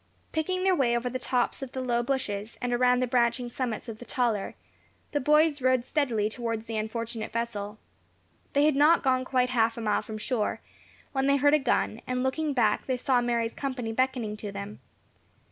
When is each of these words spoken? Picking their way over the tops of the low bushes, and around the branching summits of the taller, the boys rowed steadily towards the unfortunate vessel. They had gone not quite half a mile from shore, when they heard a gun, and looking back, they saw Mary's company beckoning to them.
Picking 0.31 0.63
their 0.63 0.73
way 0.75 0.97
over 0.97 1.11
the 1.11 1.19
tops 1.19 1.61
of 1.61 1.73
the 1.73 1.79
low 1.79 2.01
bushes, 2.01 2.57
and 2.59 2.73
around 2.73 3.01
the 3.01 3.05
branching 3.07 3.49
summits 3.49 3.87
of 3.87 3.99
the 3.99 4.03
taller, 4.05 4.55
the 5.11 5.19
boys 5.19 5.61
rowed 5.61 5.85
steadily 5.85 6.27
towards 6.27 6.65
the 6.65 6.75
unfortunate 6.75 7.31
vessel. 7.31 7.77
They 8.53 8.65
had 8.65 8.73
gone 8.73 9.01
not 9.19 9.25
quite 9.25 9.51
half 9.51 9.77
a 9.77 9.81
mile 9.81 10.01
from 10.01 10.17
shore, 10.17 10.59
when 11.11 11.27
they 11.27 11.37
heard 11.37 11.53
a 11.53 11.59
gun, 11.59 12.01
and 12.07 12.23
looking 12.23 12.51
back, 12.51 12.87
they 12.87 12.97
saw 12.97 13.21
Mary's 13.21 13.53
company 13.53 13.91
beckoning 13.93 14.35
to 14.37 14.51
them. 14.51 14.79